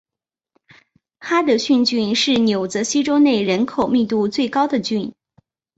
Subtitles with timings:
[1.19, 5.13] 哈德逊郡是纽泽西州内人口密度最高的郡。